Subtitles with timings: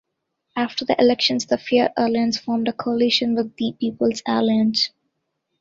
[0.55, 4.89] After the elections the "Fear-Alliance" formed a coalition with The People's Alliance.